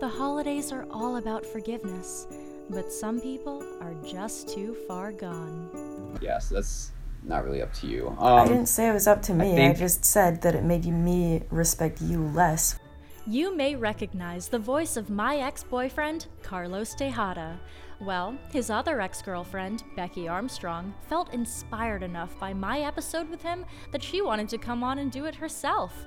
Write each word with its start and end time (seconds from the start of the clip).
The 0.00 0.08
holidays 0.08 0.72
are 0.72 0.86
all 0.90 1.16
about 1.16 1.44
forgiveness, 1.44 2.26
but 2.70 2.90
some 2.90 3.20
people 3.20 3.62
are 3.82 3.94
just 4.02 4.48
too 4.48 4.74
far 4.88 5.12
gone. 5.12 6.18
Yes, 6.22 6.48
that's 6.48 6.92
not 7.22 7.44
really 7.44 7.60
up 7.60 7.72
to 7.74 7.86
you. 7.86 8.08
Um, 8.18 8.18
I 8.18 8.48
didn't 8.48 8.66
say 8.66 8.88
it 8.88 8.94
was 8.94 9.06
up 9.06 9.20
to 9.22 9.34
me. 9.34 9.52
I, 9.52 9.56
think- 9.56 9.76
just 9.78 10.04
said 10.06 10.40
that 10.42 10.54
it 10.54 10.64
made 10.64 10.86
me 10.86 11.42
respect 11.50 12.00
you 12.00 12.22
less. 12.28 12.78
You 13.26 13.54
may 13.54 13.76
recognize 13.76 14.48
the 14.48 14.58
voice 14.58 14.96
of 14.96 15.10
my 15.10 15.36
ex 15.36 15.62
boyfriend, 15.62 16.26
Carlos 16.42 16.94
Tejada. 16.94 17.60
Well, 18.00 18.38
his 18.50 18.70
other 18.70 19.02
ex 19.02 19.20
girlfriend, 19.20 19.84
Becky 19.94 20.26
Armstrong, 20.26 20.94
felt 21.10 21.34
inspired 21.34 22.02
enough 22.02 22.38
by 22.40 22.54
my 22.54 22.80
episode 22.80 23.28
with 23.28 23.42
him 23.42 23.66
that 23.92 24.02
she 24.02 24.22
wanted 24.22 24.48
to 24.48 24.56
come 24.58 24.82
on 24.82 24.98
and 24.98 25.12
do 25.12 25.26
it 25.26 25.34
herself. 25.34 26.06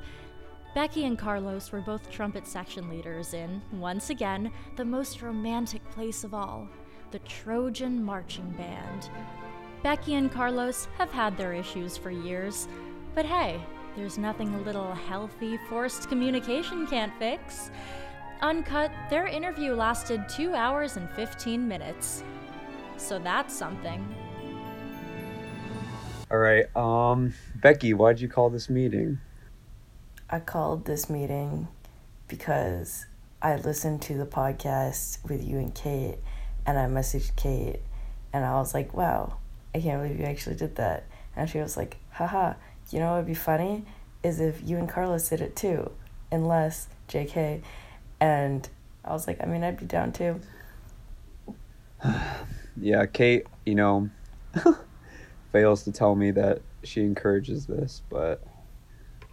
Becky 0.73 1.05
and 1.05 1.19
Carlos 1.19 1.71
were 1.71 1.81
both 1.81 2.09
trumpet 2.09 2.47
section 2.47 2.89
leaders 2.89 3.35
in, 3.35 3.61
once 3.73 4.09
again, 4.09 4.51
the 4.75 4.83
most 4.83 5.21
romantic 5.21 5.87
place 5.91 6.23
of 6.23 6.33
all 6.33 6.67
the 7.11 7.19
Trojan 7.19 8.03
Marching 8.03 8.49
Band. 8.57 9.09
Becky 9.83 10.15
and 10.15 10.31
Carlos 10.31 10.87
have 10.97 11.11
had 11.11 11.37
their 11.37 11.53
issues 11.53 11.95
for 11.95 12.09
years, 12.09 12.67
but 13.13 13.23
hey, 13.23 13.61
there's 13.95 14.17
nothing 14.17 14.55
a 14.55 14.61
little 14.61 14.95
healthy, 14.95 15.59
forced 15.69 16.09
communication 16.09 16.87
can't 16.87 17.13
fix. 17.19 17.69
Uncut, 18.41 18.91
their 19.11 19.27
interview 19.27 19.73
lasted 19.73 20.27
2 20.27 20.55
hours 20.55 20.97
and 20.97 21.07
15 21.11 21.67
minutes. 21.67 22.23
So 22.97 23.19
that's 23.19 23.53
something. 23.53 24.03
all 26.31 26.39
right. 26.39 26.65
Um, 26.75 27.35
Becky, 27.57 27.93
why'd 27.93 28.19
you 28.19 28.27
call 28.27 28.49
this 28.49 28.71
meeting? 28.71 29.19
I 30.33 30.39
called 30.39 30.85
this 30.85 31.11
meeting 31.11 31.67
because 32.27 33.05
I 33.39 33.55
listened 33.57 34.01
to 34.01 34.15
the 34.15 34.25
podcast 34.25 35.23
with 35.29 35.47
you 35.47 35.59
and 35.59 35.75
Kate, 35.75 36.17
and 36.65 36.79
I 36.79 36.87
messaged 36.87 37.35
Kate, 37.35 37.81
and 38.33 38.43
I 38.43 38.55
was 38.55 38.73
like, 38.73 38.95
wow, 38.95 39.37
I 39.75 39.79
can't 39.79 40.01
believe 40.01 40.19
you 40.19 40.25
actually 40.25 40.55
did 40.55 40.77
that. 40.77 41.03
And 41.35 41.47
she 41.47 41.59
was 41.59 41.77
like, 41.77 41.97
haha, 42.13 42.55
you 42.89 42.97
know 42.97 43.11
what 43.11 43.17
would 43.17 43.27
be 43.27 43.35
funny? 43.35 43.85
Is 44.23 44.39
if 44.39 44.67
you 44.67 44.77
and 44.77 44.89
Carlos 44.89 45.29
did 45.29 45.39
it 45.39 45.55
too, 45.55 45.91
unless 46.31 46.87
JK. 47.09 47.61
And 48.19 48.67
I 49.05 49.11
was 49.11 49.27
like, 49.27 49.39
I 49.39 49.45
mean, 49.45 49.63
I'd 49.63 49.77
be 49.77 49.85
down 49.85 50.13
too. 50.13 50.41
Yeah, 52.75 53.05
Kate, 53.05 53.45
you 53.67 53.75
know, 53.75 54.09
fails 55.51 55.83
to 55.83 55.91
tell 55.91 56.15
me 56.15 56.31
that 56.31 56.63
she 56.81 57.01
encourages 57.01 57.67
this, 57.67 58.01
but 58.09 58.41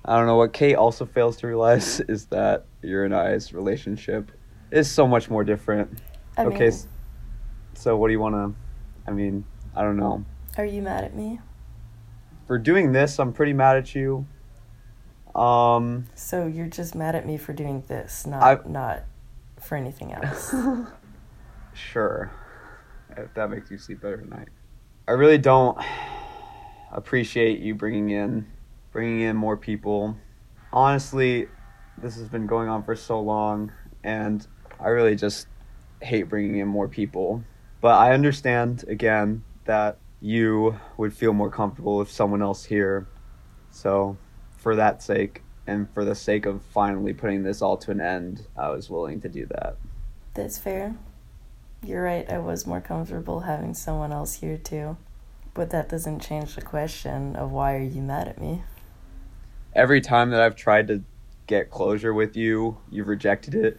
I 0.05 0.17
don't 0.17 0.27
know. 0.27 0.37
What 0.37 0.53
Kate 0.53 0.75
also 0.77 1.05
fails 1.06 1.37
to 1.39 1.47
realize 1.47 2.01
is 2.09 2.27
that 2.27 2.65
your 2.83 3.05
and 3.05 3.15
I's 3.15 3.53
relationship 3.53 4.31
is 4.70 4.91
so 4.91 5.06
much 5.06 5.29
more 5.29 5.45
different. 5.45 5.98
I 6.39 6.45
okay, 6.47 6.59
mean, 6.59 6.69
s- 6.69 6.87
so 7.75 7.97
what 7.97 8.09
do 8.09 8.12
you 8.12 8.21
want 8.21 8.34
to? 8.34 8.55
I 9.06 9.12
mean, 9.12 9.45
I 9.77 9.83
don't 9.83 9.97
know. 9.97 10.25
are 10.56 10.65
you 10.65 10.81
mad 10.83 11.05
at 11.05 11.15
me? 11.15 11.41
For 12.47 12.59
doing 12.59 12.93
this, 12.93 13.19
I'm 13.19 13.33
pretty 13.33 13.53
mad 13.53 13.77
at 13.77 13.95
you. 13.95 14.27
Um, 15.34 16.06
So 16.15 16.47
you're 16.47 16.67
just 16.67 16.95
mad 16.95 17.15
at 17.15 17.25
me 17.27 17.37
for 17.37 17.53
doing 17.53 17.83
this, 17.87 18.27
not 18.27 18.43
I- 18.43 18.69
not 18.69 19.05
for 19.61 19.77
anything 19.77 20.12
else. 20.12 20.55
sure, 21.75 22.31
if 23.17 23.33
that 23.34 23.51
makes 23.51 23.71
you 23.71 23.78
sleep 23.78 24.01
better 24.01 24.21
at 24.21 24.28
night. 24.28 24.48
I 25.06 25.12
really 25.12 25.39
don't 25.39 25.78
appreciate 26.93 27.61
you 27.61 27.75
bringing 27.75 28.11
in 28.11 28.47
bringing 28.92 29.20
in 29.20 29.36
more 29.36 29.56
people. 29.56 30.16
Honestly, 30.72 31.48
this 31.98 32.16
has 32.16 32.28
been 32.28 32.46
going 32.46 32.69
on 32.69 32.83
for 32.83 32.97
so 32.97 33.20
long 33.20 33.72
and 34.02 34.47
I 34.78 34.88
really 34.88 35.16
just 35.16 35.47
hate 36.00 36.24
bringing 36.24 36.58
in 36.58 36.69
more 36.69 36.88
people. 36.88 37.44
But 37.80 37.98
I 37.98 38.12
understand 38.12 38.84
again 38.88 39.44
that 39.64 39.98
you 40.20 40.78
would 40.97 41.15
feel 41.15 41.32
more 41.32 41.50
comfortable 41.50 41.98
with 41.98 42.10
someone 42.10 42.42
else 42.42 42.65
here. 42.65 43.06
So, 43.70 44.19
for 44.56 44.76
that 44.76 45.03
sake 45.03 45.42
and 45.66 45.88
for 45.94 46.04
the 46.04 46.15
sake 46.15 46.44
of 46.44 46.62
finally 46.62 47.15
putting 47.15 47.42
this 47.42 47.62
all 47.62 47.76
to 47.78 47.91
an 47.91 48.00
end, 48.00 48.47
I 48.56 48.70
was 48.70 48.91
willing 48.91 49.20
to 49.22 49.28
do 49.28 49.47
that. 49.47 49.76
That's 50.34 50.59
fair. 50.59 50.97
You're 51.82 52.03
right, 52.03 52.31
I 52.31 52.38
was 52.38 52.66
more 52.66 52.81
comfortable 52.81 53.41
having 53.41 53.72
someone 53.72 54.12
else 54.12 54.34
here 54.34 54.59
too. 54.59 54.98
But 55.54 55.70
that 55.70 55.88
doesn't 55.88 56.20
change 56.20 56.54
the 56.54 56.62
question 56.62 57.36
of 57.36 57.50
why 57.50 57.76
are 57.76 57.82
you 57.82 58.03
mad 58.03 58.28
at 58.28 58.41
me? 58.41 58.62
Every 59.75 60.00
time 60.00 60.31
that 60.31 60.41
I've 60.41 60.56
tried 60.56 60.88
to 60.88 61.03
get 61.47 61.70
closure 61.70 62.14
with 62.14 62.36
you, 62.36 62.78
you've 62.91 63.08
rejected 63.08 63.54
it. 63.54 63.78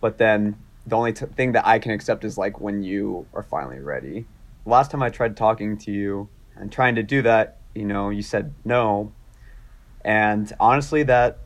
But 0.00 0.18
then 0.18 0.56
the 0.86 0.96
only 0.96 1.12
t- 1.12 1.26
thing 1.26 1.52
that 1.52 1.66
I 1.66 1.78
can 1.78 1.92
accept 1.92 2.24
is 2.24 2.38
like 2.38 2.60
when 2.60 2.82
you 2.82 3.26
are 3.34 3.42
finally 3.42 3.80
ready. 3.80 4.26
Last 4.64 4.90
time 4.90 5.02
I 5.02 5.10
tried 5.10 5.36
talking 5.36 5.76
to 5.78 5.90
you 5.90 6.28
and 6.56 6.70
trying 6.70 6.94
to 6.96 7.02
do 7.02 7.22
that, 7.22 7.58
you 7.74 7.84
know, 7.84 8.10
you 8.10 8.22
said 8.22 8.54
no. 8.64 9.12
And 10.04 10.52
honestly, 10.58 11.02
that 11.04 11.38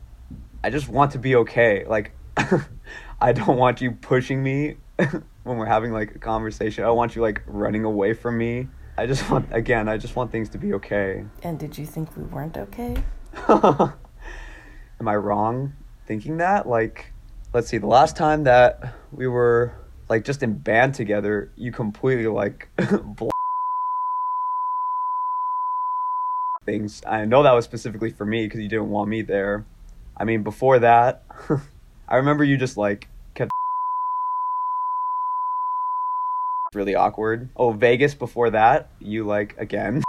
I 0.63 0.69
just 0.69 0.87
want 0.87 1.11
to 1.11 1.19
be 1.19 1.35
okay. 1.35 1.85
Like, 1.85 2.11
I 3.21 3.33
don't 3.33 3.57
want 3.57 3.81
you 3.81 3.91
pushing 3.91 4.41
me 4.41 4.77
when 5.43 5.57
we're 5.57 5.65
having 5.65 5.91
like 5.91 6.15
a 6.15 6.19
conversation. 6.19 6.83
I 6.83 6.91
want 6.91 7.15
you 7.15 7.21
like 7.21 7.41
running 7.45 7.83
away 7.83 8.13
from 8.13 8.37
me. 8.37 8.67
I 8.97 9.07
just 9.07 9.29
want, 9.29 9.47
again, 9.51 9.89
I 9.89 9.97
just 9.97 10.15
want 10.15 10.31
things 10.31 10.49
to 10.49 10.57
be 10.57 10.73
okay. 10.75 11.25
And 11.43 11.59
did 11.59 11.77
you 11.77 11.85
think 11.85 12.15
we 12.15 12.23
weren't 12.23 12.57
okay? 12.57 12.95
Am 13.47 15.07
I 15.07 15.15
wrong 15.15 15.73
thinking 16.07 16.37
that? 16.37 16.67
Like, 16.67 17.11
let's 17.53 17.67
see, 17.67 17.77
the 17.77 17.87
last 17.87 18.15
time 18.15 18.43
that 18.45 18.95
we 19.11 19.27
were 19.27 19.73
like 20.09 20.23
just 20.23 20.41
in 20.41 20.53
band 20.53 20.95
together, 20.95 21.51
you 21.55 21.71
completely 21.71 22.27
like 22.27 22.69
things. 26.65 27.03
I 27.05 27.25
know 27.25 27.43
that 27.43 27.51
was 27.51 27.65
specifically 27.65 28.09
for 28.09 28.25
me 28.25 28.45
because 28.45 28.59
you 28.61 28.69
didn't 28.69 28.89
want 28.89 29.09
me 29.09 29.21
there. 29.21 29.65
I 30.17 30.23
mean, 30.23 30.43
before 30.43 30.79
that, 30.79 31.23
I 32.07 32.15
remember 32.15 32.43
you 32.43 32.57
just 32.57 32.77
like 32.77 33.07
kept 33.33 33.51
really 36.73 36.95
awkward. 36.95 37.49
Oh, 37.55 37.71
Vegas 37.71 38.15
before 38.15 38.49
that, 38.51 38.89
you 38.99 39.25
like 39.25 39.55
again 39.57 40.04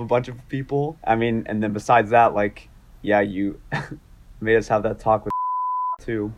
a 0.00 0.04
bunch 0.04 0.28
of 0.28 0.48
people. 0.48 0.98
I 1.04 1.16
mean, 1.16 1.44
and 1.46 1.62
then 1.62 1.72
besides 1.72 2.10
that, 2.10 2.34
like, 2.34 2.68
yeah, 3.02 3.20
you 3.20 3.60
made 4.40 4.56
us 4.56 4.68
have 4.68 4.82
that 4.84 4.98
talk 4.98 5.24
with 5.24 5.32
too. 6.00 6.32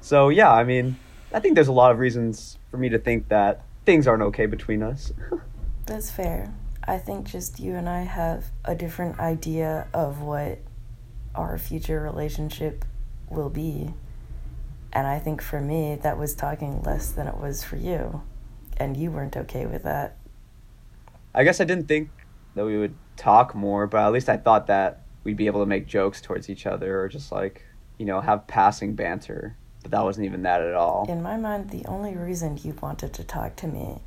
So 0.00 0.28
yeah, 0.28 0.52
I 0.52 0.64
mean, 0.64 0.96
I 1.32 1.40
think 1.40 1.54
there's 1.54 1.68
a 1.68 1.72
lot 1.72 1.92
of 1.92 1.98
reasons 1.98 2.58
for 2.70 2.76
me 2.76 2.88
to 2.90 2.98
think 2.98 3.28
that 3.28 3.64
things 3.86 4.06
aren't 4.06 4.22
okay 4.22 4.46
between 4.46 4.82
us. 4.82 5.12
That's 5.86 6.10
fair. 6.10 6.52
I 6.86 6.98
think 6.98 7.26
just 7.26 7.60
you 7.60 7.74
and 7.74 7.88
I 7.88 8.02
have 8.02 8.44
a 8.64 8.74
different 8.74 9.18
idea 9.18 9.88
of 9.92 10.20
what 10.20 10.58
our 11.34 11.58
future 11.58 12.00
relationship 12.00 12.84
will 13.30 13.50
be. 13.50 13.94
And 14.92 15.06
I 15.06 15.18
think 15.18 15.42
for 15.42 15.60
me, 15.60 15.96
that 15.96 16.18
was 16.18 16.34
talking 16.34 16.82
less 16.82 17.10
than 17.10 17.26
it 17.26 17.36
was 17.36 17.64
for 17.64 17.76
you. 17.76 18.22
And 18.76 18.96
you 18.96 19.10
weren't 19.10 19.36
okay 19.36 19.66
with 19.66 19.82
that. 19.82 20.16
I 21.34 21.42
guess 21.42 21.60
I 21.60 21.64
didn't 21.64 21.88
think 21.88 22.10
that 22.54 22.64
we 22.64 22.78
would 22.78 22.94
talk 23.16 23.54
more, 23.54 23.86
but 23.86 24.04
at 24.04 24.12
least 24.12 24.28
I 24.28 24.36
thought 24.36 24.66
that 24.68 25.02
we'd 25.24 25.36
be 25.36 25.46
able 25.46 25.60
to 25.60 25.66
make 25.66 25.86
jokes 25.86 26.20
towards 26.20 26.50
each 26.50 26.66
other 26.66 27.00
or 27.00 27.08
just 27.08 27.32
like, 27.32 27.64
you 27.98 28.06
know, 28.06 28.20
have 28.20 28.46
passing 28.46 28.94
banter. 28.94 29.56
But 29.82 29.90
that 29.90 30.04
wasn't 30.04 30.26
even 30.26 30.42
that 30.42 30.62
at 30.62 30.74
all. 30.74 31.06
In 31.08 31.22
my 31.22 31.36
mind, 31.36 31.70
the 31.70 31.84
only 31.86 32.14
reason 32.14 32.58
you 32.62 32.74
wanted 32.80 33.12
to 33.14 33.24
talk 33.24 33.56
to 33.56 33.66
me 33.66 34.00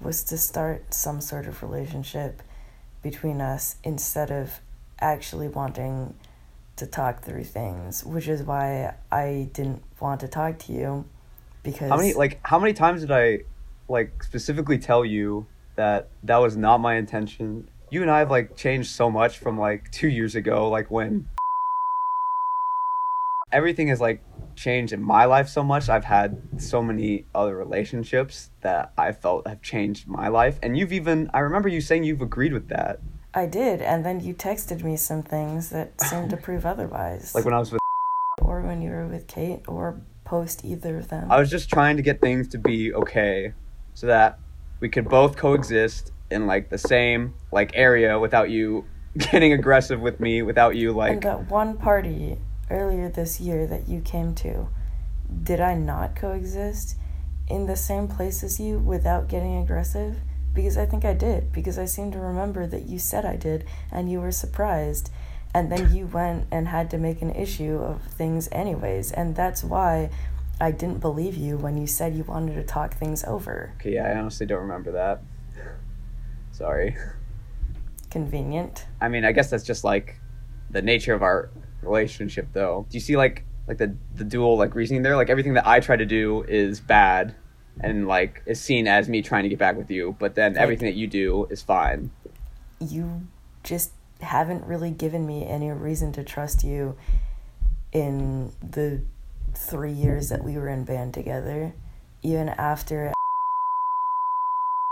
was 0.00 0.22
to 0.24 0.36
start 0.36 0.92
some 0.92 1.20
sort 1.20 1.46
of 1.46 1.62
relationship 1.62 2.42
between 3.02 3.40
us 3.40 3.76
instead 3.82 4.30
of 4.30 4.60
actually 5.00 5.48
wanting 5.48 6.14
to 6.76 6.86
talk 6.86 7.22
through 7.22 7.44
things, 7.44 8.04
which 8.04 8.28
is 8.28 8.42
why 8.42 8.94
I 9.10 9.48
didn't 9.52 9.82
want 10.00 10.20
to 10.20 10.28
talk 10.28 10.58
to 10.60 10.72
you 10.72 11.06
because 11.62 11.90
How 11.90 11.96
many 11.96 12.12
like 12.12 12.40
how 12.42 12.58
many 12.58 12.72
times 12.72 13.00
did 13.00 13.10
I 13.10 13.40
like 13.88 14.22
specifically 14.22 14.78
tell 14.78 15.04
you 15.04 15.46
that 15.76 16.08
that 16.22 16.38
was 16.38 16.56
not 16.56 16.78
my 16.78 16.94
intention? 16.94 17.68
You 17.88 18.02
and 18.02 18.10
I 18.10 18.18
have 18.18 18.30
like 18.30 18.56
changed 18.56 18.90
so 18.90 19.08
much 19.10 19.38
from 19.38 19.58
like 19.58 19.90
2 19.92 20.08
years 20.08 20.34
ago 20.34 20.68
like 20.68 20.90
when 20.90 21.28
everything 23.52 23.86
has 23.88 24.00
like 24.00 24.24
changed 24.56 24.92
in 24.92 25.00
my 25.00 25.24
life 25.24 25.48
so 25.48 25.62
much. 25.62 25.88
I've 25.88 26.04
had 26.04 26.42
so 26.58 26.82
many 26.82 27.26
other 27.32 27.56
relationships 27.56 28.50
that 28.62 28.92
I 28.98 29.12
felt 29.12 29.46
have 29.46 29.62
changed 29.62 30.08
my 30.08 30.26
life 30.26 30.58
and 30.64 30.76
you've 30.76 30.92
even 30.92 31.30
I 31.32 31.38
remember 31.38 31.68
you 31.68 31.80
saying 31.80 32.02
you've 32.02 32.22
agreed 32.22 32.52
with 32.52 32.68
that. 32.68 32.98
I 33.34 33.46
did, 33.46 33.82
and 33.82 34.04
then 34.04 34.20
you 34.20 34.34
texted 34.34 34.82
me 34.82 34.96
some 34.96 35.22
things 35.22 35.68
that 35.68 36.00
seemed 36.00 36.30
to 36.30 36.38
prove 36.38 36.64
otherwise. 36.64 37.34
Like 37.34 37.44
when 37.44 37.54
I 37.54 37.58
was 37.58 37.70
with 37.70 37.80
or 38.40 38.62
when 38.62 38.82
you 38.82 38.90
were 38.90 39.06
with 39.06 39.26
Kate, 39.26 39.60
or 39.68 40.00
post 40.24 40.64
either 40.64 40.96
of 40.98 41.08
them. 41.08 41.30
I 41.30 41.38
was 41.38 41.50
just 41.50 41.68
trying 41.68 41.96
to 41.98 42.02
get 42.02 42.20
things 42.20 42.48
to 42.48 42.58
be 42.58 42.92
okay 42.94 43.52
so 43.94 44.06
that 44.06 44.38
we 44.80 44.88
could 44.88 45.08
both 45.08 45.36
coexist 45.36 46.12
in 46.30 46.46
like 46.46 46.70
the 46.70 46.78
same 46.78 47.34
like 47.52 47.72
area 47.74 48.18
without 48.18 48.50
you 48.50 48.84
getting 49.16 49.52
aggressive 49.52 50.00
with 50.00 50.20
me, 50.20 50.42
without 50.42 50.76
you 50.76 50.92
like 50.92 51.12
and 51.12 51.22
that 51.22 51.50
one 51.50 51.76
party 51.76 52.38
earlier 52.70 53.08
this 53.08 53.40
year 53.40 53.66
that 53.66 53.88
you 53.88 54.00
came 54.00 54.34
to, 54.34 54.68
did 55.42 55.60
I 55.60 55.74
not 55.74 56.16
coexist 56.16 56.96
in 57.48 57.66
the 57.66 57.76
same 57.76 58.08
place 58.08 58.42
as 58.42 58.58
you 58.58 58.78
without 58.78 59.28
getting 59.28 59.58
aggressive? 59.58 60.16
Because 60.52 60.76
I 60.78 60.86
think 60.86 61.04
I 61.04 61.12
did, 61.12 61.52
because 61.52 61.78
I 61.78 61.84
seem 61.84 62.10
to 62.12 62.18
remember 62.18 62.66
that 62.66 62.86
you 62.86 62.98
said 62.98 63.24
I 63.24 63.36
did 63.36 63.66
and 63.92 64.10
you 64.10 64.20
were 64.20 64.32
surprised. 64.32 65.10
And 65.54 65.72
then 65.72 65.94
you 65.94 66.06
went 66.06 66.46
and 66.50 66.68
had 66.68 66.90
to 66.90 66.98
make 66.98 67.22
an 67.22 67.34
issue 67.34 67.78
of 67.78 68.02
things, 68.02 68.46
anyways. 68.52 69.10
And 69.12 69.34
that's 69.34 69.64
why 69.64 70.10
I 70.60 70.70
didn't 70.70 71.00
believe 71.00 71.34
you 71.34 71.56
when 71.56 71.78
you 71.78 71.86
said 71.86 72.14
you 72.14 72.24
wanted 72.24 72.56
to 72.56 72.62
talk 72.62 72.94
things 72.94 73.24
over. 73.24 73.72
Okay, 73.76 73.94
yeah, 73.94 74.06
I 74.06 74.18
honestly 74.18 74.44
don't 74.44 74.60
remember 74.60 74.92
that. 74.92 75.22
Sorry. 76.56 76.96
Convenient. 78.10 78.86
I 78.98 79.08
mean, 79.08 79.26
I 79.26 79.32
guess 79.32 79.50
that's 79.50 79.62
just 79.64 79.84
like 79.84 80.18
the 80.70 80.80
nature 80.80 81.12
of 81.12 81.22
our 81.22 81.50
relationship, 81.82 82.48
though. 82.54 82.86
Do 82.88 82.96
you 82.96 83.00
see 83.00 83.14
like 83.14 83.44
like 83.68 83.76
the 83.76 83.94
the 84.14 84.24
dual 84.24 84.56
like 84.56 84.74
reasoning 84.74 85.02
there? 85.02 85.16
Like 85.16 85.28
everything 85.28 85.52
that 85.54 85.66
I 85.66 85.80
try 85.80 85.96
to 85.96 86.06
do 86.06 86.44
is 86.48 86.80
bad, 86.80 87.34
and 87.80 88.08
like 88.08 88.42
is 88.46 88.58
seen 88.58 88.88
as 88.88 89.06
me 89.06 89.20
trying 89.20 89.42
to 89.42 89.50
get 89.50 89.58
back 89.58 89.76
with 89.76 89.90
you, 89.90 90.16
but 90.18 90.34
then 90.34 90.54
Like- 90.54 90.62
everything 90.62 90.86
that 90.86 90.94
you 90.96 91.06
do 91.06 91.46
is 91.50 91.60
fine. 91.60 92.10
You 92.80 93.26
just 93.62 93.92
haven't 94.22 94.64
really 94.64 94.90
given 94.90 95.26
me 95.26 95.46
any 95.46 95.70
reason 95.70 96.10
to 96.12 96.24
trust 96.24 96.64
you 96.64 96.96
in 97.92 98.52
the 98.62 99.02
three 99.52 99.92
years 99.92 100.30
that 100.30 100.42
we 100.42 100.56
were 100.56 100.68
in 100.68 100.84
band 100.84 101.12
together. 101.12 101.74
Even 102.22 102.48
after. 102.48 103.12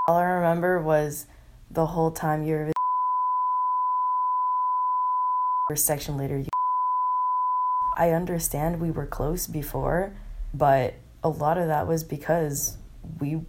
All 0.06 0.18
I 0.18 0.24
remember 0.24 0.78
was 0.82 1.26
the 1.70 1.86
whole 1.86 2.10
time 2.10 2.44
you 2.44 2.54
were 2.54 2.72
your 5.70 5.76
section 5.76 6.16
leader. 6.16 6.38
You 6.38 6.48
I 7.96 8.10
understand 8.10 8.80
we 8.80 8.90
were 8.90 9.06
close 9.06 9.46
before, 9.46 10.14
but 10.52 10.94
a 11.22 11.28
lot 11.28 11.58
of 11.58 11.68
that 11.68 11.86
was 11.86 12.04
because 12.04 12.76
we 13.20 13.42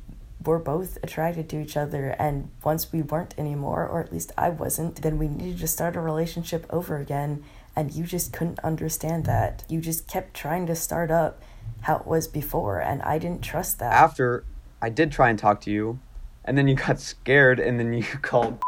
were 0.43 0.59
both 0.59 0.97
attracted 1.03 1.49
to 1.49 1.59
each 1.59 1.75
other 1.75 2.09
and 2.19 2.49
once 2.63 2.91
we 2.91 3.01
weren't 3.01 3.33
anymore 3.37 3.87
or 3.87 4.01
at 4.01 4.13
least 4.13 4.31
I 4.37 4.49
wasn't, 4.49 5.01
then 5.01 5.17
we 5.17 5.27
needed 5.27 5.59
to 5.59 5.67
start 5.67 5.95
a 5.95 5.99
relationship 5.99 6.65
over 6.69 6.97
again 6.97 7.43
and 7.75 7.91
you 7.91 8.05
just 8.05 8.31
couldn't 8.31 8.59
understand 8.59 9.25
that. 9.25 9.65
You 9.67 9.81
just 9.81 10.07
kept 10.07 10.33
trying 10.33 10.67
to 10.67 10.75
start 10.75 11.11
up 11.11 11.41
how 11.81 11.97
it 11.97 12.07
was 12.07 12.27
before 12.27 12.79
and 12.79 13.01
I 13.01 13.17
didn't 13.17 13.41
trust 13.41 13.79
that. 13.79 13.91
After 13.91 14.45
I 14.81 14.89
did 14.89 15.11
try 15.11 15.29
and 15.29 15.39
talk 15.39 15.61
to 15.61 15.71
you, 15.71 15.99
and 16.45 16.57
then 16.57 16.67
you 16.67 16.75
got 16.75 16.99
scared, 16.99 17.59
and 17.59 17.79
then 17.79 17.93
you 17.93 18.03
called. 18.21 18.61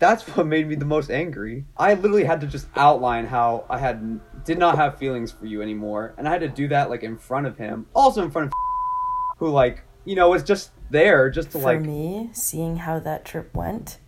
That's 0.00 0.22
what 0.28 0.46
made 0.46 0.68
me 0.68 0.76
the 0.76 0.84
most 0.84 1.10
angry. 1.10 1.64
I 1.76 1.94
literally 1.94 2.22
had 2.24 2.40
to 2.42 2.46
just 2.46 2.68
outline 2.76 3.26
how 3.26 3.64
I 3.68 3.78
had 3.78 4.20
did 4.44 4.56
not 4.58 4.76
have 4.76 4.96
feelings 4.98 5.32
for 5.32 5.46
you 5.46 5.60
anymore, 5.62 6.14
and 6.16 6.28
I 6.28 6.32
had 6.32 6.40
to 6.42 6.48
do 6.48 6.68
that 6.68 6.90
like 6.90 7.02
in 7.02 7.16
front 7.16 7.46
of 7.46 7.56
him, 7.58 7.86
also 7.94 8.22
in 8.22 8.30
front 8.30 8.46
of 8.46 8.52
who 9.38 9.48
like 9.48 9.82
you 10.04 10.14
know 10.14 10.30
was 10.30 10.42
just 10.44 10.70
there 10.90 11.30
just 11.30 11.50
to 11.52 11.58
For 11.58 11.64
like 11.64 11.80
For 11.80 11.86
me, 11.86 12.30
seeing 12.32 12.76
how 12.76 12.98
that 13.00 13.24
trip 13.24 13.54
went, 13.56 13.98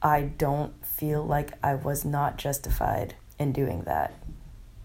I 0.00 0.22
don't 0.22 0.84
feel 0.84 1.24
like 1.24 1.52
I 1.62 1.74
was 1.74 2.04
not 2.04 2.38
justified 2.38 3.14
in 3.38 3.52
doing 3.52 3.82
that. 3.82 4.14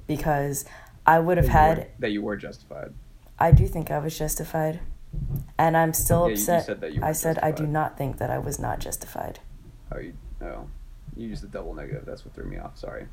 Because 0.06 0.66
I 1.06 1.20
would 1.20 1.38
have 1.38 1.48
had, 1.48 1.78
were- 1.78 1.88
that 2.00 2.12
you 2.12 2.22
were 2.22 2.38
justified. 2.38 2.94
I 3.40 3.52
do 3.52 3.68
think 3.68 3.92
I 3.92 4.00
was 4.00 4.18
justified. 4.18 4.80
And 5.58 5.76
I'm 5.76 5.94
still 5.94 6.22
Yeah, 6.22 6.26
you- 6.26 6.30
you 6.36 6.42
upset. 6.42 6.66
said 6.66 6.82
that 6.82 6.94
you 6.94 7.02
I 7.04 7.12
said 7.12 7.40
I 7.40 7.52
do 7.52 7.66
not 7.66 7.98
think 7.98 8.18
that 8.18 8.30
I 8.30 8.38
was 8.38 8.60
not 8.60 8.80
justified. 8.80 9.40
Oh, 9.92 10.00
you 10.00 10.14
oh, 10.42 10.68
you 11.16 11.28
used 11.28 11.44
the 11.44 11.48
double 11.48 11.74
negative. 11.74 12.06
That's 12.06 12.24
what 12.26 12.34
threw 12.36 12.46
me 12.46 12.58
off. 12.58 12.78
Sorry. 12.78 13.08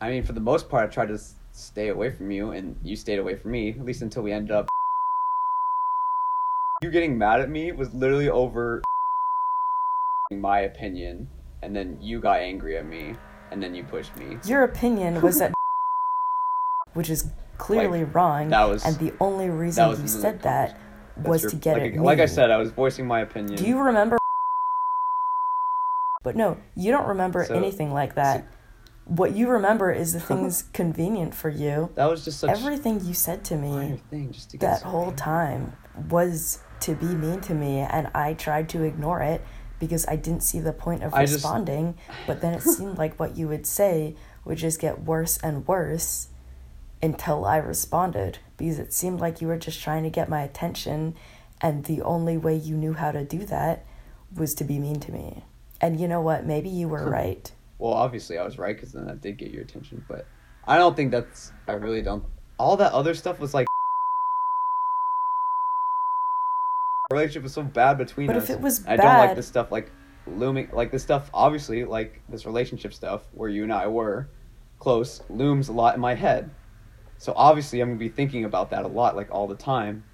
I 0.00 0.08
mean, 0.10 0.22
for 0.22 0.32
the 0.32 0.40
most 0.40 0.68
part, 0.70 0.84
I 0.84 0.86
tried 0.92 1.08
to 1.08 1.18
stay 1.52 1.88
away 1.88 2.10
from 2.10 2.30
you, 2.30 2.52
and 2.52 2.76
you 2.82 2.96
stayed 2.96 3.18
away 3.18 3.34
from 3.36 3.50
me. 3.50 3.70
At 3.70 3.84
least 3.84 4.00
until 4.02 4.22
we 4.22 4.32
ended 4.32 4.52
up. 4.52 4.68
You 6.82 6.90
getting 6.90 7.18
mad 7.18 7.40
at 7.42 7.50
me 7.50 7.72
was 7.72 7.92
literally 7.92 8.30
over 8.30 8.80
my 10.30 10.60
opinion, 10.60 11.28
and 11.62 11.76
then 11.76 11.98
you 12.00 12.20
got 12.20 12.38
angry 12.40 12.78
at 12.78 12.86
me, 12.86 13.16
and 13.50 13.62
then 13.62 13.74
you 13.74 13.84
pushed 13.84 14.16
me. 14.16 14.38
Your 14.46 14.62
opinion 14.62 15.20
was 15.20 15.38
that 15.40 15.52
which 16.94 17.10
is 17.10 17.30
clearly 17.58 18.04
wrong 18.04 18.48
that 18.48 18.64
was- 18.64 18.82
and 18.86 18.96
the 18.98 19.12
only 19.20 19.50
reason 19.50 19.90
you 19.90 20.08
said 20.08 20.40
that 20.40 20.74
That's 21.22 21.28
was 21.28 21.42
your- 21.42 21.50
to 21.52 21.56
get 21.56 21.78
like, 21.78 21.92
at 21.94 22.00
like 22.00 22.18
I 22.20 22.26
said, 22.26 22.50
I 22.50 22.56
was 22.56 22.70
voicing 22.70 23.06
my 23.06 23.20
opinion. 23.20 23.56
Do 23.56 23.66
you 23.66 23.78
remember? 23.78 24.18
But 26.22 26.36
no, 26.36 26.58
you 26.76 26.90
don't 26.92 27.06
remember 27.08 27.44
So- 27.44 27.54
anything 27.54 27.92
like 27.92 28.14
that. 28.14 28.46
What 29.06 29.34
you 29.34 29.48
remember 29.48 29.90
is 29.90 30.12
the 30.12 30.20
things 30.30 30.64
convenient 30.72 31.34
for 31.34 31.48
you. 31.48 31.90
That 31.94 32.06
was 32.08 32.24
just 32.24 32.38
such 32.40 32.50
Everything 32.50 33.00
you 33.04 33.14
said 33.14 33.42
to 33.46 33.56
me 33.56 34.00
thing, 34.10 34.30
just 34.32 34.50
to 34.50 34.58
that 34.58 34.80
so 34.80 34.88
whole 34.88 35.12
time 35.12 35.72
was 36.08 36.60
to 36.80 36.94
be 36.94 37.06
mean 37.06 37.40
to 37.42 37.54
me, 37.54 37.78
and 37.78 38.08
I 38.14 38.34
tried 38.34 38.68
to 38.70 38.82
ignore 38.84 39.20
it 39.22 39.42
because 39.80 40.06
I 40.06 40.16
didn't 40.16 40.42
see 40.42 40.60
the 40.60 40.72
point 40.72 41.02
of 41.02 41.12
I 41.14 41.22
just- 41.22 41.34
responding. 41.34 41.96
But 42.26 42.40
then 42.42 42.54
it 42.54 42.62
seemed 42.62 42.98
like 42.98 43.18
what 43.18 43.36
you 43.36 43.48
would 43.48 43.66
say 43.66 44.14
would 44.44 44.58
just 44.58 44.78
get 44.78 45.02
worse 45.02 45.38
and 45.38 45.66
worse 45.66 46.28
until 47.02 47.44
I 47.44 47.56
responded 47.56 48.38
because 48.56 48.78
it 48.78 48.92
seemed 48.92 49.20
like 49.20 49.40
you 49.40 49.48
were 49.48 49.56
just 49.56 49.80
trying 49.82 50.02
to 50.02 50.10
get 50.10 50.28
my 50.28 50.42
attention, 50.42 51.14
and 51.60 51.84
the 51.84 52.02
only 52.02 52.36
way 52.36 52.54
you 52.54 52.76
knew 52.76 52.92
how 52.92 53.10
to 53.10 53.24
do 53.24 53.44
that 53.46 53.84
was 54.36 54.54
to 54.54 54.64
be 54.64 54.78
mean 54.78 55.00
to 55.00 55.12
me. 55.12 55.44
And 55.80 55.98
you 55.98 56.06
know 56.08 56.20
what? 56.20 56.44
Maybe 56.44 56.68
you 56.68 56.88
were 56.88 57.08
right. 57.08 57.50
Well, 57.78 57.94
obviously 57.94 58.36
I 58.36 58.44
was 58.44 58.58
right 58.58 58.76
because 58.76 58.92
then 58.92 59.06
that 59.06 59.22
did 59.22 59.38
get 59.38 59.50
your 59.50 59.62
attention, 59.62 60.04
but 60.06 60.26
I 60.66 60.76
don't 60.76 60.94
think 60.94 61.10
that's. 61.10 61.52
I 61.66 61.72
really 61.72 62.02
don't. 62.02 62.24
All 62.58 62.76
that 62.76 62.92
other 62.92 63.14
stuff 63.14 63.40
was 63.40 63.54
like. 63.54 63.66
Relationship 67.10 67.42
was 67.42 67.54
so 67.54 67.62
bad 67.62 67.98
between 67.98 68.26
But 68.26 68.36
us. 68.36 68.44
if 68.44 68.50
it 68.50 68.60
was 68.60 68.86
I 68.86 68.96
don't 68.96 69.06
like 69.06 69.34
this 69.34 69.48
stuff 69.48 69.72
like 69.72 69.90
looming, 70.26 70.68
like 70.72 70.92
this 70.92 71.02
stuff. 71.02 71.30
Obviously, 71.32 71.84
like 71.84 72.20
this 72.28 72.44
relationship 72.44 72.92
stuff 72.92 73.22
where 73.32 73.48
you 73.48 73.62
and 73.62 73.72
I 73.72 73.86
were 73.88 74.28
close 74.78 75.22
looms 75.28 75.68
a 75.68 75.72
lot 75.72 75.94
in 75.94 76.00
my 76.00 76.14
head. 76.14 76.50
So 77.20 77.34
obviously, 77.36 77.82
I'm 77.82 77.90
gonna 77.90 77.98
be 77.98 78.08
thinking 78.08 78.46
about 78.46 78.70
that 78.70 78.86
a 78.86 78.88
lot, 78.88 79.14
like 79.14 79.30
all 79.30 79.46
the 79.46 79.54
time. 79.54 80.04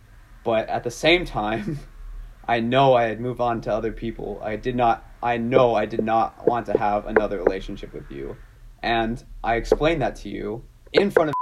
But 0.43 0.69
at 0.69 0.83
the 0.83 0.91
same 0.91 1.25
time, 1.25 1.79
I 2.49 2.59
know 2.59 2.95
I 2.95 3.05
had 3.05 3.21
moved 3.21 3.41
on 3.41 3.61
to 3.63 3.73
other 3.73 3.93
people. 3.93 4.41
I 4.43 4.57
did 4.57 4.75
not. 4.75 5.09
I 5.23 5.37
know 5.37 5.77
I 5.77 5.87
did 5.87 6.03
not 6.03 6.45
want 6.49 6.67
to 6.67 6.77
have 6.77 7.07
another 7.07 7.39
relationship 7.39 7.95
with 7.95 8.11
you, 8.11 8.37
and 8.83 9.23
I 9.45 9.55
explained 9.55 10.03
that 10.03 10.17
to 10.17 10.29
you 10.29 10.65
in 10.93 11.13
front 11.13 11.31
of. 11.31 11.35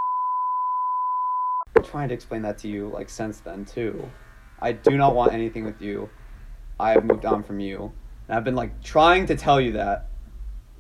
Trying 1.91 2.09
to 2.09 2.15
explain 2.15 2.43
that 2.43 2.59
to 2.59 2.69
you 2.69 2.91
like 2.91 3.09
since 3.09 3.41
then 3.41 3.65
too. 3.65 4.07
I 4.61 4.73
do 4.73 4.99
not 4.99 5.15
want 5.15 5.33
anything 5.33 5.65
with 5.65 5.81
you. 5.81 6.11
I 6.79 6.91
have 6.91 7.07
moved 7.07 7.25
on 7.25 7.43
from 7.43 7.59
you, 7.59 7.91
and 8.29 8.37
I've 8.37 8.45
been 8.45 8.55
like 8.55 8.83
trying 8.83 9.25
to 9.27 9.35
tell 9.35 9.63
you 9.63 9.73
that 9.73 10.11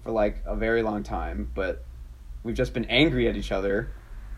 for 0.03 0.11
like 0.11 0.43
a 0.45 0.55
very 0.55 0.83
long 0.83 1.03
time, 1.03 1.50
but 1.55 1.87
we've 2.43 2.55
just 2.55 2.75
been 2.75 2.85
angry 2.85 3.29
at 3.29 3.37
each 3.37 3.50
other 3.50 3.91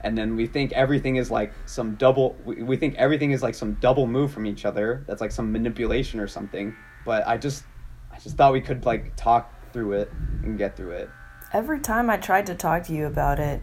and 0.03 0.17
then 0.17 0.37
we 0.37 0.47
think 0.47 0.73
everything 0.73 1.17
is 1.17 1.31
like 1.31 1.53
some 1.67 1.95
double 1.97 2.37
we, 2.45 2.63
we 2.63 2.77
think 2.77 2.95
everything 2.97 3.33
is 3.33 3.43
like 3.43 3.55
some 3.55 3.75
double 3.75 4.07
move 4.07 4.33
from 4.33 4.47
each 4.47 4.65
other. 4.65 5.05
That's 5.07 5.21
like 5.21 5.33
some 5.33 5.51
manipulation 5.53 6.21
or 6.21 6.29
something. 6.29 6.75
But 7.05 7.27
i 7.27 7.37
just 7.37 7.65
i 8.13 8.19
just 8.19 8.37
thought 8.37 8.53
we 8.53 8.61
could 8.61 8.85
like 8.85 9.15
talk 9.17 9.53
through 9.73 9.93
it 9.93 10.13
and 10.43 10.59
get 10.59 10.77
through 10.77 10.93
it. 10.93 11.11
Every 11.53 11.81
time 11.81 12.11
I 12.11 12.17
tried 12.17 12.47
to 12.47 12.55
talk 12.55 12.85
to 12.85 12.93
you 12.93 13.07
about 13.07 13.39
it, 13.39 13.63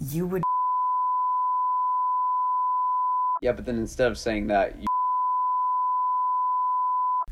you 0.00 0.26
would 0.26 0.42
yeah 3.42 3.52
but 3.52 3.64
then 3.64 3.78
instead 3.78 4.10
of 4.10 4.18
saying 4.18 4.48
that 4.48 4.76
you 4.78 4.86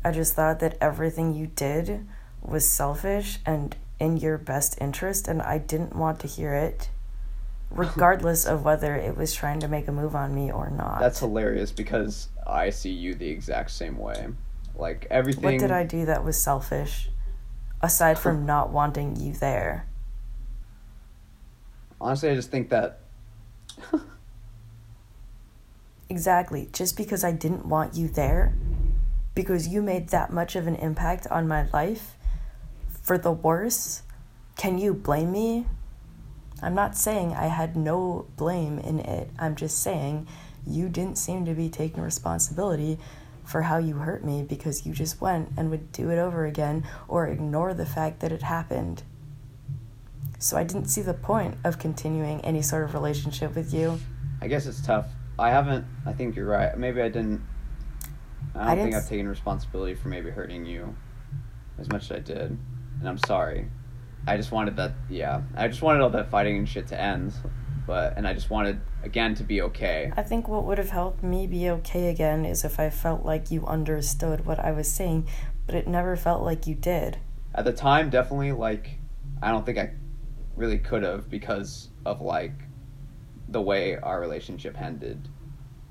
I 0.03 0.11
just 0.11 0.33
thought 0.33 0.59
that 0.59 0.77
everything 0.79 1.33
you 1.33 1.47
did 1.47 2.07
was 2.41 2.67
selfish 2.67 3.39
and 3.45 3.75
in 3.99 4.17
your 4.17 4.37
best 4.37 4.77
interest, 4.79 5.27
and 5.27 5.41
I 5.41 5.57
didn't 5.57 5.95
want 5.95 6.19
to 6.21 6.27
hear 6.27 6.53
it, 6.53 6.89
regardless 7.69 8.45
of 8.45 8.63
whether 8.63 8.95
it 8.95 9.15
was 9.15 9.33
trying 9.33 9.59
to 9.59 9.67
make 9.67 9.87
a 9.87 9.91
move 9.91 10.15
on 10.15 10.33
me 10.33 10.51
or 10.51 10.69
not. 10.69 10.99
that's 10.99 11.19
hilarious 11.19 11.71
because 11.71 12.29
i 12.47 12.69
see 12.69 12.91
you 12.91 13.13
the 13.13 13.27
exact 13.29 13.71
same 13.71 13.97
way 13.97 14.27
like 14.75 15.05
everything 15.11 15.43
what 15.43 15.59
did 15.59 15.71
I 15.71 15.83
do 15.83 16.05
that 16.05 16.23
was 16.23 16.41
selfish, 16.41 17.09
aside 17.81 18.17
from 18.17 18.45
not 18.45 18.69
wanting 18.71 19.17
you 19.17 19.33
there? 19.33 19.85
honestly 21.99 22.29
i 22.29 22.35
just 22.35 22.49
think 22.49 22.69
that 22.69 22.99
Exactly. 26.09 26.69
Just 26.73 26.97
because 26.97 27.23
I 27.23 27.31
didn't 27.31 27.67
want 27.67 27.95
you 27.95 28.07
there, 28.07 28.53
because 29.35 29.67
you 29.67 29.81
made 29.81 30.09
that 30.09 30.33
much 30.33 30.55
of 30.55 30.65
an 30.65 30.75
impact 30.75 31.27
on 31.27 31.47
my 31.47 31.67
life 31.71 32.15
for 32.89 33.17
the 33.17 33.31
worse, 33.31 34.01
can 34.57 34.79
you 34.79 34.93
blame 34.93 35.31
me? 35.31 35.67
I'm 36.61 36.75
not 36.75 36.97
saying 36.97 37.33
I 37.33 37.47
had 37.47 37.75
no 37.75 38.27
blame 38.35 38.79
in 38.79 38.99
it. 38.99 39.29
I'm 39.39 39.55
just 39.55 39.81
saying 39.81 40.27
you 40.65 40.89
didn't 40.89 41.17
seem 41.17 41.45
to 41.45 41.53
be 41.53 41.69
taking 41.69 42.03
responsibility 42.03 42.99
for 43.45 43.63
how 43.63 43.77
you 43.77 43.95
hurt 43.95 44.23
me 44.23 44.43
because 44.43 44.85
you 44.85 44.93
just 44.93 45.19
went 45.19 45.49
and 45.57 45.71
would 45.71 45.91
do 45.91 46.09
it 46.11 46.19
over 46.19 46.45
again 46.45 46.85
or 47.07 47.27
ignore 47.27 47.73
the 47.73 47.85
fact 47.85 48.19
that 48.19 48.31
it 48.31 48.43
happened. 48.43 49.03
So 50.37 50.55
I 50.55 50.63
didn't 50.63 50.85
see 50.85 51.01
the 51.01 51.13
point 51.13 51.55
of 51.63 51.79
continuing 51.79 52.41
any 52.41 52.61
sort 52.61 52.83
of 52.83 52.93
relationship 52.93 53.55
with 53.55 53.73
you. 53.73 53.99
I 54.41 54.47
guess 54.47 54.65
it's 54.65 54.81
tough. 54.81 55.07
I 55.37 55.49
haven't. 55.49 55.85
I 56.05 56.13
think 56.13 56.35
you're 56.35 56.45
right. 56.45 56.77
Maybe 56.77 57.01
I 57.01 57.09
didn't. 57.09 57.41
I 58.55 58.75
don't 58.75 58.79
I 58.79 58.83
think 58.83 58.95
I've 58.95 59.07
taken 59.07 59.27
responsibility 59.27 59.95
for 59.95 60.09
maybe 60.09 60.29
hurting 60.29 60.65
you 60.65 60.95
as 61.77 61.89
much 61.89 62.05
as 62.05 62.11
I 62.11 62.19
did, 62.19 62.57
and 62.99 63.07
I'm 63.07 63.17
sorry. 63.17 63.67
I 64.27 64.37
just 64.37 64.51
wanted 64.51 64.75
that. 64.77 64.93
Yeah, 65.09 65.41
I 65.55 65.67
just 65.67 65.81
wanted 65.81 66.01
all 66.01 66.09
that 66.11 66.29
fighting 66.29 66.57
and 66.57 66.69
shit 66.69 66.87
to 66.87 66.99
end, 66.99 67.33
but 67.87 68.17
and 68.17 68.27
I 68.27 68.33
just 68.33 68.49
wanted 68.49 68.79
again 69.03 69.35
to 69.35 69.43
be 69.43 69.61
okay. 69.63 70.11
I 70.15 70.23
think 70.23 70.47
what 70.47 70.65
would 70.65 70.77
have 70.77 70.91
helped 70.91 71.23
me 71.23 71.47
be 71.47 71.69
okay 71.69 72.09
again 72.09 72.45
is 72.45 72.63
if 72.63 72.79
I 72.79 72.89
felt 72.89 73.25
like 73.25 73.51
you 73.51 73.65
understood 73.65 74.45
what 74.45 74.59
I 74.59 74.71
was 74.71 74.89
saying, 74.89 75.27
but 75.65 75.75
it 75.75 75.87
never 75.87 76.15
felt 76.15 76.43
like 76.43 76.67
you 76.67 76.75
did. 76.75 77.17
At 77.55 77.65
the 77.65 77.73
time, 77.73 78.09
definitely 78.09 78.51
like 78.51 78.91
I 79.41 79.51
don't 79.51 79.65
think 79.65 79.77
I 79.77 79.91
really 80.55 80.79
could 80.79 81.03
have 81.03 81.29
because 81.29 81.89
of 82.05 82.21
like 82.21 82.53
the 83.47 83.61
way 83.61 83.97
our 83.97 84.19
relationship 84.19 84.79
ended. 84.79 85.27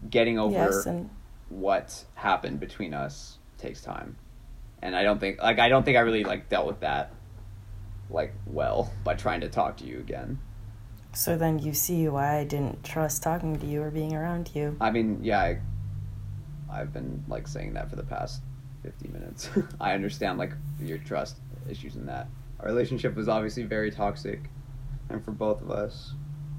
Getting 0.08 0.38
over 0.38 0.54
Yes, 0.54 0.86
and 0.86 1.10
what 1.48 2.04
happened 2.14 2.60
between 2.60 2.94
us 2.94 3.38
takes 3.56 3.80
time 3.80 4.16
and 4.82 4.94
i 4.94 5.02
don't 5.02 5.18
think 5.18 5.40
like 5.42 5.58
i 5.58 5.68
don't 5.68 5.84
think 5.84 5.96
i 5.96 6.00
really 6.00 6.24
like 6.24 6.48
dealt 6.48 6.66
with 6.66 6.80
that 6.80 7.12
like 8.10 8.34
well 8.46 8.92
by 9.04 9.14
trying 9.14 9.40
to 9.42 9.48
talk 9.48 9.76
to 9.78 9.84
you 9.84 9.98
again. 9.98 10.38
So 11.14 11.36
then 11.36 11.58
you 11.58 11.72
see 11.74 12.08
why 12.08 12.38
I 12.38 12.44
didn't 12.44 12.84
trust 12.84 13.22
talking 13.22 13.58
to 13.58 13.66
you 13.66 13.82
or 13.82 13.90
being 13.90 14.14
around 14.14 14.50
you. 14.54 14.76
i 14.80 14.90
mean 14.90 15.18
yeah 15.22 15.40
I, 15.40 15.58
i've 16.70 16.92
been 16.92 17.24
like 17.28 17.48
saying 17.48 17.72
that 17.74 17.88
for 17.90 17.96
the 17.96 18.02
past 18.04 18.42
50 18.82 19.08
minutes. 19.08 19.50
I 19.80 19.94
understand 19.94 20.38
like 20.38 20.52
your 20.80 20.98
trust 20.98 21.36
issues 21.68 21.96
in 21.96 22.06
that. 22.06 22.28
Our 22.60 22.66
relationship 22.66 23.16
was 23.16 23.28
obviously 23.28 23.64
very 23.64 23.90
toxic 23.90 24.50
and 25.10 25.24
for 25.24 25.30
both 25.32 25.62
of 25.62 25.70
us 25.70 26.12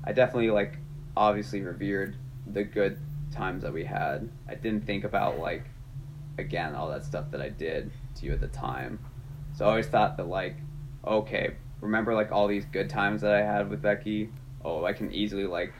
i 0.03 0.11
definitely 0.11 0.49
like 0.49 0.77
obviously 1.15 1.61
revered 1.61 2.15
the 2.47 2.63
good 2.63 2.97
times 3.31 3.61
that 3.61 3.71
we 3.71 3.83
had. 3.83 4.27
I 4.47 4.55
didn't 4.55 4.85
think 4.85 5.03
about 5.03 5.37
like 5.39 5.65
again 6.37 6.73
all 6.73 6.89
that 6.89 7.05
stuff 7.05 7.29
that 7.31 7.41
i 7.41 7.49
did 7.49 7.91
to 8.15 8.25
you 8.25 8.31
at 8.33 8.41
the 8.41 8.47
time. 8.47 8.99
So 9.55 9.65
i 9.65 9.69
always 9.69 9.87
thought 9.87 10.17
that 10.17 10.27
like 10.27 10.55
okay 11.05 11.55
remember 11.81 12.13
like 12.13 12.31
all 12.31 12.47
these 12.47 12.65
good 12.65 12.89
times 12.89 13.21
that 13.21 13.33
i 13.33 13.41
had 13.41 13.69
with 13.69 13.81
becky? 13.81 14.29
Oh 14.63 14.85
i 14.85 14.93
can 14.93 15.11
easily 15.11 15.45
like 15.45 15.73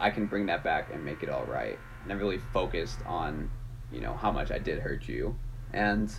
i 0.00 0.10
can 0.10 0.26
bring 0.26 0.46
that 0.46 0.64
back 0.64 0.92
and 0.92 1.04
make 1.04 1.22
it 1.22 1.28
all 1.28 1.44
right. 1.44 1.78
Never 2.06 2.20
really 2.20 2.40
focused 2.52 2.98
on 3.06 3.50
you 3.92 4.00
know 4.00 4.14
how 4.14 4.30
much 4.30 4.50
i 4.50 4.58
did 4.58 4.80
hurt 4.80 5.08
you. 5.08 5.36
And 5.72 6.12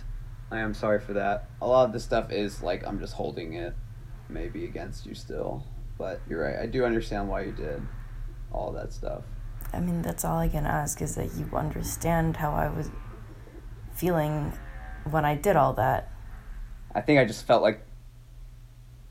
i 0.50 0.58
am 0.58 0.74
sorry 0.74 1.00
for 1.00 1.12
that. 1.14 1.50
A 1.60 1.66
lot 1.66 1.84
of 1.84 1.92
this 1.92 2.04
stuff 2.04 2.32
is 2.32 2.62
like 2.62 2.86
i'm 2.86 2.98
just 2.98 3.14
holding 3.14 3.54
it 3.54 3.74
maybe 4.28 4.64
against 4.64 5.06
you 5.06 5.14
still. 5.14 5.64
But 5.98 6.20
you're 6.28 6.42
right. 6.42 6.56
I 6.58 6.66
do 6.66 6.84
understand 6.84 7.28
why 7.28 7.42
you 7.42 7.52
did 7.52 7.82
all 8.52 8.72
that 8.72 8.92
stuff. 8.92 9.24
I 9.72 9.80
mean, 9.80 10.02
that's 10.02 10.24
all 10.24 10.38
I 10.38 10.48
can 10.48 10.66
ask 10.66 11.02
is 11.02 11.14
that 11.16 11.34
you 11.34 11.48
understand 11.52 12.38
how 12.38 12.52
I 12.52 12.68
was 12.68 12.90
feeling 13.94 14.52
when 15.10 15.24
I 15.24 15.34
did 15.34 15.56
all 15.56 15.74
that. 15.74 16.10
I 16.94 17.02
think 17.02 17.20
I 17.20 17.24
just 17.24 17.46
felt 17.46 17.62
like 17.62 17.86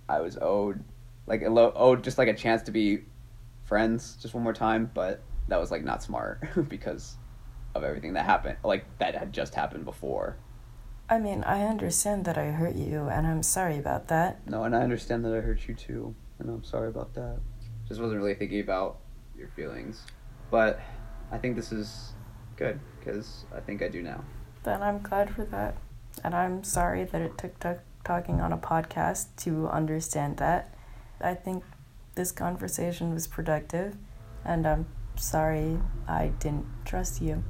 I 0.09 0.21
was 0.21 0.37
owed, 0.41 0.83
like 1.27 1.41
a 1.43 1.49
lo- 1.49 1.73
owed 1.75 2.03
just 2.03 2.17
like 2.17 2.27
a 2.27 2.33
chance 2.33 2.63
to 2.63 2.71
be 2.71 3.03
friends 3.63 4.17
just 4.21 4.33
one 4.33 4.43
more 4.43 4.53
time, 4.53 4.89
but 4.93 5.21
that 5.47 5.59
was 5.59 5.71
like 5.71 5.83
not 5.83 6.01
smart 6.03 6.43
because 6.69 7.17
of 7.75 7.83
everything 7.83 8.13
that 8.13 8.25
happened, 8.25 8.57
like 8.63 8.85
that 8.97 9.15
had 9.15 9.31
just 9.31 9.53
happened 9.53 9.85
before. 9.85 10.37
I 11.07 11.17
mean, 11.19 11.43
I 11.43 11.63
understand 11.63 12.25
that 12.25 12.37
I 12.37 12.51
hurt 12.51 12.75
you, 12.75 13.07
and 13.07 13.25
I'm 13.25 13.41
sorry 13.43 13.77
about 13.77 14.07
that. 14.09 14.47
No, 14.47 14.63
and 14.63 14.75
I 14.75 14.81
understand 14.81 15.25
that 15.25 15.33
I 15.33 15.41
hurt 15.41 15.67
you 15.67 15.73
too, 15.73 16.15
and 16.39 16.49
I'm 16.49 16.63
sorry 16.63 16.89
about 16.89 17.13
that. 17.15 17.39
Just 17.87 17.99
wasn't 17.99 18.19
really 18.19 18.35
thinking 18.35 18.59
about 18.59 18.99
your 19.37 19.47
feelings, 19.49 20.03
but 20.51 20.79
I 21.31 21.37
think 21.37 21.55
this 21.55 21.71
is 21.71 22.13
good 22.57 22.79
because 22.99 23.45
I 23.55 23.59
think 23.59 23.81
I 23.81 23.87
do 23.87 24.01
now. 24.01 24.23
Then 24.63 24.81
I'm 24.81 24.99
glad 25.01 25.33
for 25.33 25.45
that. 25.45 25.77
And 26.23 26.35
I'm 26.35 26.63
sorry 26.63 27.05
that 27.05 27.21
it 27.21 27.37
took 27.37 27.59
t- 27.59 27.81
talking 28.09 28.41
on 28.41 28.51
a 28.51 28.57
podcast 28.57 29.27
to 29.37 29.67
understand 29.67 30.37
that. 30.37 30.73
I 31.21 31.35
think 31.35 31.63
this 32.15 32.31
conversation 32.31 33.13
was 33.13 33.27
productive, 33.27 33.95
and 34.43 34.65
I'm 34.65 34.87
sorry 35.15 35.77
I 36.07 36.31
didn't 36.39 36.65
trust 36.85 37.21
you. 37.21 37.43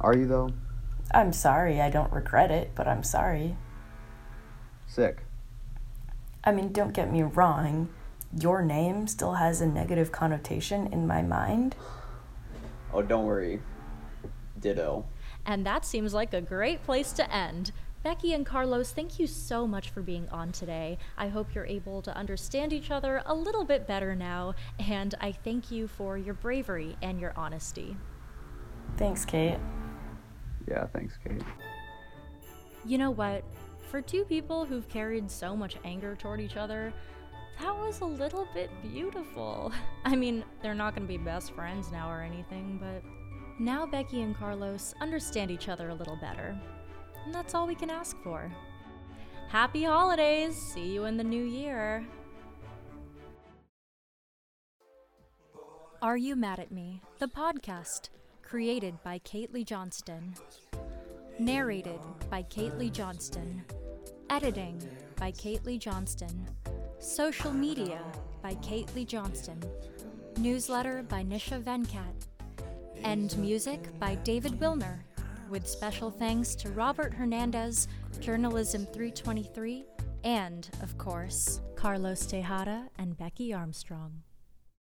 Are 0.00 0.16
you 0.16 0.26
though? 0.26 0.50
I'm 1.14 1.32
sorry, 1.32 1.80
I 1.80 1.90
don't 1.90 2.12
regret 2.12 2.50
it, 2.50 2.72
but 2.74 2.88
I'm 2.88 3.04
sorry. 3.04 3.56
Sick. 4.88 5.18
I 6.42 6.50
mean, 6.50 6.72
don't 6.72 6.92
get 6.92 7.12
me 7.12 7.22
wrong, 7.22 7.88
your 8.36 8.62
name 8.62 9.06
still 9.06 9.34
has 9.34 9.60
a 9.60 9.66
negative 9.66 10.10
connotation 10.10 10.88
in 10.88 11.06
my 11.06 11.22
mind. 11.22 11.76
Oh, 12.92 13.00
don't 13.00 13.26
worry. 13.26 13.60
Ditto. 14.58 15.06
And 15.44 15.64
that 15.64 15.84
seems 15.84 16.12
like 16.12 16.34
a 16.34 16.40
great 16.40 16.82
place 16.82 17.12
to 17.12 17.32
end. 17.32 17.70
Becky 18.06 18.34
and 18.34 18.46
Carlos, 18.46 18.92
thank 18.92 19.18
you 19.18 19.26
so 19.26 19.66
much 19.66 19.90
for 19.90 20.00
being 20.00 20.28
on 20.28 20.52
today. 20.52 20.96
I 21.18 21.26
hope 21.26 21.52
you're 21.52 21.66
able 21.66 22.02
to 22.02 22.16
understand 22.16 22.72
each 22.72 22.92
other 22.92 23.20
a 23.26 23.34
little 23.34 23.64
bit 23.64 23.88
better 23.88 24.14
now, 24.14 24.54
and 24.78 25.12
I 25.20 25.32
thank 25.32 25.72
you 25.72 25.88
for 25.88 26.16
your 26.16 26.34
bravery 26.34 26.96
and 27.02 27.18
your 27.18 27.32
honesty. 27.34 27.96
Thanks, 28.96 29.24
Kate. 29.24 29.58
Yeah, 30.68 30.86
thanks, 30.86 31.14
Kate. 31.24 31.42
You 32.84 32.96
know 32.98 33.10
what? 33.10 33.42
For 33.90 34.00
two 34.00 34.22
people 34.22 34.64
who've 34.64 34.88
carried 34.88 35.28
so 35.28 35.56
much 35.56 35.74
anger 35.84 36.14
toward 36.14 36.40
each 36.40 36.56
other, 36.56 36.94
that 37.60 37.76
was 37.76 38.02
a 38.02 38.06
little 38.06 38.46
bit 38.54 38.70
beautiful. 38.82 39.72
I 40.04 40.14
mean, 40.14 40.44
they're 40.62 40.74
not 40.74 40.94
gonna 40.94 41.08
be 41.08 41.18
best 41.18 41.50
friends 41.54 41.90
now 41.90 42.08
or 42.08 42.22
anything, 42.22 42.78
but 42.80 43.02
now 43.58 43.84
Becky 43.84 44.22
and 44.22 44.36
Carlos 44.36 44.94
understand 45.00 45.50
each 45.50 45.68
other 45.68 45.88
a 45.88 45.94
little 45.94 46.16
better. 46.20 46.56
And 47.26 47.34
that's 47.34 47.54
all 47.54 47.66
we 47.66 47.74
can 47.74 47.90
ask 47.90 48.16
for. 48.22 48.52
Happy 49.48 49.82
holidays! 49.82 50.54
See 50.54 50.94
you 50.94 51.06
in 51.06 51.16
the 51.16 51.24
new 51.24 51.44
year. 51.44 52.06
Are 56.00 56.16
You 56.16 56.36
Mad 56.36 56.60
at 56.60 56.70
Me? 56.70 57.02
The 57.18 57.26
podcast, 57.26 58.10
created 58.42 59.02
by 59.02 59.18
Kate 59.24 59.52
Lee 59.52 59.64
Johnston. 59.64 60.34
Narrated 61.40 61.98
by 62.30 62.42
Kate 62.42 62.78
Lee 62.78 62.90
Johnston. 62.90 63.64
Editing 64.30 64.80
by 65.16 65.32
Kate 65.32 65.64
Lee 65.64 65.78
Johnston. 65.78 66.46
Social 67.00 67.52
media 67.52 68.02
by 68.40 68.54
Kate 68.62 68.94
Lee 68.94 69.04
Johnston. 69.04 69.60
Newsletter 70.38 71.02
by 71.08 71.24
Nisha 71.24 71.60
Venkat. 71.60 72.28
And 73.02 73.36
music 73.38 73.98
by 73.98 74.14
David 74.14 74.60
Wilner. 74.60 75.00
With 75.48 75.68
special 75.68 76.10
thanks 76.10 76.56
to 76.56 76.70
Robert 76.70 77.14
Hernandez, 77.14 77.86
Journalism 78.20 78.84
323, 78.86 79.86
and, 80.24 80.68
of 80.82 80.98
course, 80.98 81.60
Carlos 81.76 82.26
Tejada 82.26 82.88
and 82.98 83.16
Becky 83.16 83.54
Armstrong. 83.54 84.22